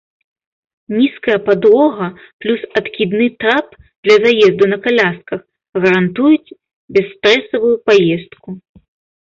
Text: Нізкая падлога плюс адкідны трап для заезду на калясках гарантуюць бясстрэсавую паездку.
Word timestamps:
Нізкая 0.99 1.35
падлога 1.49 2.07
плюс 2.45 2.61
адкідны 2.81 3.27
трап 3.45 3.67
для 4.03 4.17
заезду 4.25 4.63
на 4.73 4.77
калясках 4.87 5.41
гарантуюць 5.85 6.55
бясстрэсавую 6.99 7.75
паездку. 7.93 8.49